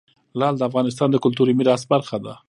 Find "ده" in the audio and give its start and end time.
2.25-2.33